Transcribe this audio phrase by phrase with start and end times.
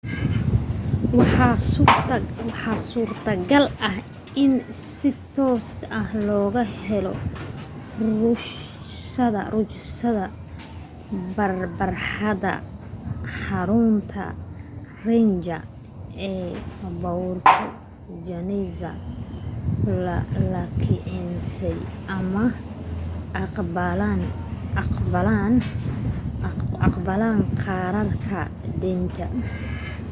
[1.17, 1.55] waxaa
[2.95, 3.97] suurta-gal ah
[4.43, 4.53] in
[4.93, 5.67] si toos
[5.99, 7.13] ah looga helo
[8.21, 10.27] rukhsadaha
[11.79, 12.51] barxadda
[13.41, 14.25] xarunta
[15.05, 15.63] ranger
[16.29, 16.51] ee
[17.01, 17.65] puerto
[18.25, 18.79] jiménez
[20.05, 21.69] laakiinse
[22.33, 22.45] ma
[26.85, 28.39] aqbalaan kaararka
[28.81, 29.25] deynta